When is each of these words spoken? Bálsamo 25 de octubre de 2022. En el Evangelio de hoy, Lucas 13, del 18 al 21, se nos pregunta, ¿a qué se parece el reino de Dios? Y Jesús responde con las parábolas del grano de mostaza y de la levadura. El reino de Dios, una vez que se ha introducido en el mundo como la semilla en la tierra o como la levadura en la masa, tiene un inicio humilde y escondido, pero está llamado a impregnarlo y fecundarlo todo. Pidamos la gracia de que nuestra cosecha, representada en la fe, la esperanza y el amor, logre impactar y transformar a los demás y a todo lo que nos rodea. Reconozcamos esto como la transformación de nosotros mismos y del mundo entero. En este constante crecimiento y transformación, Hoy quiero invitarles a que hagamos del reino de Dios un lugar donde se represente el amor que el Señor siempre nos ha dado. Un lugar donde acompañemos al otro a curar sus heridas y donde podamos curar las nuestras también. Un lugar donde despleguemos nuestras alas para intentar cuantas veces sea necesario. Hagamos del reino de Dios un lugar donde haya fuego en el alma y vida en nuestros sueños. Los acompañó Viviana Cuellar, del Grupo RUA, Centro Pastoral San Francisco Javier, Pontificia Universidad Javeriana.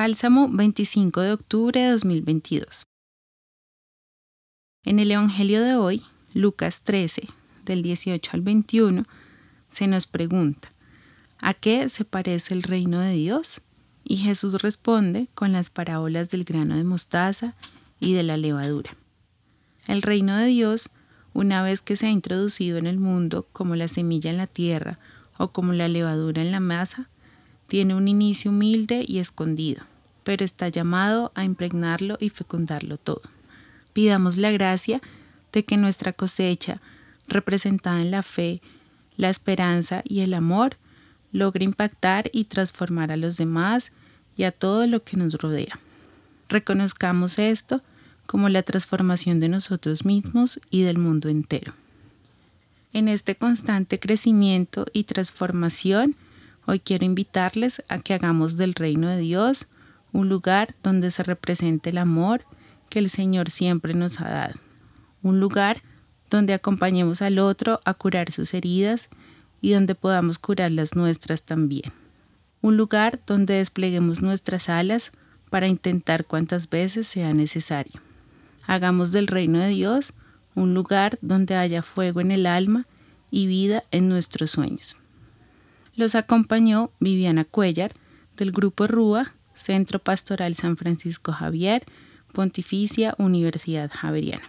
Bálsamo 0.00 0.48
25 0.48 1.22
de 1.22 1.32
octubre 1.32 1.80
de 1.80 1.90
2022. 1.90 2.84
En 4.84 5.00
el 5.00 5.10
Evangelio 5.10 5.60
de 5.60 5.74
hoy, 5.74 6.04
Lucas 6.34 6.82
13, 6.82 7.26
del 7.64 7.82
18 7.82 8.30
al 8.34 8.42
21, 8.42 9.06
se 9.68 9.88
nos 9.88 10.06
pregunta, 10.06 10.72
¿a 11.40 11.52
qué 11.52 11.88
se 11.88 12.04
parece 12.04 12.54
el 12.54 12.62
reino 12.62 13.00
de 13.00 13.10
Dios? 13.10 13.62
Y 14.04 14.18
Jesús 14.18 14.62
responde 14.62 15.26
con 15.34 15.50
las 15.50 15.68
parábolas 15.68 16.30
del 16.30 16.44
grano 16.44 16.76
de 16.76 16.84
mostaza 16.84 17.56
y 17.98 18.14
de 18.14 18.22
la 18.22 18.36
levadura. 18.36 18.96
El 19.88 20.02
reino 20.02 20.36
de 20.36 20.46
Dios, 20.46 20.90
una 21.32 21.60
vez 21.64 21.82
que 21.82 21.96
se 21.96 22.06
ha 22.06 22.10
introducido 22.10 22.78
en 22.78 22.86
el 22.86 23.00
mundo 23.00 23.48
como 23.52 23.74
la 23.74 23.88
semilla 23.88 24.30
en 24.30 24.36
la 24.36 24.46
tierra 24.46 25.00
o 25.38 25.50
como 25.50 25.72
la 25.72 25.88
levadura 25.88 26.40
en 26.40 26.52
la 26.52 26.60
masa, 26.60 27.10
tiene 27.68 27.94
un 27.94 28.08
inicio 28.08 28.50
humilde 28.50 29.04
y 29.06 29.18
escondido, 29.18 29.82
pero 30.24 30.44
está 30.44 30.68
llamado 30.68 31.30
a 31.34 31.44
impregnarlo 31.44 32.16
y 32.18 32.30
fecundarlo 32.30 32.96
todo. 32.96 33.22
Pidamos 33.92 34.38
la 34.38 34.50
gracia 34.50 35.00
de 35.52 35.64
que 35.64 35.76
nuestra 35.76 36.14
cosecha, 36.14 36.80
representada 37.28 38.00
en 38.00 38.10
la 38.10 38.22
fe, 38.22 38.62
la 39.18 39.28
esperanza 39.28 40.02
y 40.04 40.20
el 40.20 40.32
amor, 40.32 40.76
logre 41.30 41.64
impactar 41.64 42.30
y 42.32 42.44
transformar 42.44 43.12
a 43.12 43.18
los 43.18 43.36
demás 43.36 43.92
y 44.34 44.44
a 44.44 44.52
todo 44.52 44.86
lo 44.86 45.04
que 45.04 45.18
nos 45.18 45.34
rodea. 45.34 45.78
Reconozcamos 46.48 47.38
esto 47.38 47.82
como 48.26 48.48
la 48.48 48.62
transformación 48.62 49.40
de 49.40 49.48
nosotros 49.50 50.06
mismos 50.06 50.58
y 50.70 50.82
del 50.82 50.96
mundo 50.96 51.28
entero. 51.28 51.74
En 52.94 53.08
este 53.08 53.34
constante 53.34 54.00
crecimiento 54.00 54.86
y 54.94 55.04
transformación, 55.04 56.16
Hoy 56.70 56.80
quiero 56.80 57.06
invitarles 57.06 57.82
a 57.88 57.98
que 57.98 58.12
hagamos 58.12 58.58
del 58.58 58.74
reino 58.74 59.08
de 59.08 59.16
Dios 59.16 59.68
un 60.12 60.28
lugar 60.28 60.74
donde 60.82 61.10
se 61.10 61.22
represente 61.22 61.88
el 61.88 61.96
amor 61.96 62.44
que 62.90 62.98
el 62.98 63.08
Señor 63.08 63.48
siempre 63.48 63.94
nos 63.94 64.20
ha 64.20 64.28
dado. 64.28 64.54
Un 65.22 65.40
lugar 65.40 65.82
donde 66.28 66.52
acompañemos 66.52 67.22
al 67.22 67.38
otro 67.38 67.80
a 67.86 67.94
curar 67.94 68.32
sus 68.32 68.52
heridas 68.52 69.08
y 69.62 69.72
donde 69.72 69.94
podamos 69.94 70.38
curar 70.38 70.70
las 70.70 70.94
nuestras 70.94 71.42
también. 71.42 71.90
Un 72.60 72.76
lugar 72.76 73.18
donde 73.26 73.54
despleguemos 73.54 74.20
nuestras 74.20 74.68
alas 74.68 75.12
para 75.48 75.68
intentar 75.68 76.26
cuantas 76.26 76.68
veces 76.68 77.08
sea 77.08 77.32
necesario. 77.32 77.98
Hagamos 78.66 79.10
del 79.10 79.26
reino 79.26 79.58
de 79.58 79.68
Dios 79.68 80.12
un 80.54 80.74
lugar 80.74 81.18
donde 81.22 81.56
haya 81.56 81.80
fuego 81.80 82.20
en 82.20 82.30
el 82.30 82.44
alma 82.44 82.84
y 83.30 83.46
vida 83.46 83.84
en 83.90 84.10
nuestros 84.10 84.50
sueños. 84.50 84.98
Los 85.98 86.14
acompañó 86.14 86.92
Viviana 87.00 87.44
Cuellar, 87.44 87.92
del 88.36 88.52
Grupo 88.52 88.86
RUA, 88.86 89.34
Centro 89.54 89.98
Pastoral 89.98 90.54
San 90.54 90.76
Francisco 90.76 91.32
Javier, 91.32 91.84
Pontificia 92.32 93.16
Universidad 93.18 93.90
Javeriana. 93.92 94.48